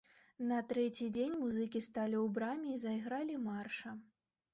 На 0.51 0.59
трэці 0.69 1.05
дзень 1.17 1.35
музыкі 1.41 1.81
сталі 1.87 2.17
ў 2.23 2.37
браме 2.37 2.69
і 2.77 2.81
зайгралі 2.85 3.35
марша. 3.45 3.93